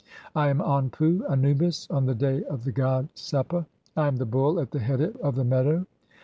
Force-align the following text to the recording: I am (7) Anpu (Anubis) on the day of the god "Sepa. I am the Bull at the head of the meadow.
I 0.35 0.49
am 0.49 0.57
(7) 0.57 0.71
Anpu 0.89 1.29
(Anubis) 1.29 1.87
on 1.91 2.07
the 2.07 2.15
day 2.15 2.43
of 2.45 2.63
the 2.63 2.71
god 2.71 3.07
"Sepa. 3.13 3.67
I 3.95 4.07
am 4.07 4.15
the 4.15 4.25
Bull 4.25 4.59
at 4.59 4.71
the 4.71 4.79
head 4.79 4.99
of 4.99 5.35
the 5.35 5.43
meadow. 5.45 5.85